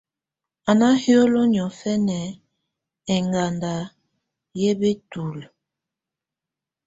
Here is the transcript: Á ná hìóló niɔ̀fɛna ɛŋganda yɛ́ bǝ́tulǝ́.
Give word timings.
Á 0.69 0.71
ná 0.79 0.87
hìóló 1.03 1.41
niɔ̀fɛna 1.53 2.19
ɛŋganda 3.15 3.73
yɛ́ 4.59 4.73
bǝ́tulǝ́. 4.79 5.45